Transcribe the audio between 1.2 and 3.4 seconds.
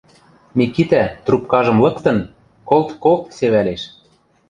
трубкажым лыктын, колт-колт